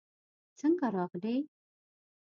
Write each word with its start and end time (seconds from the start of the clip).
څنګه 0.59 0.87
راغلې؟ 0.95 1.35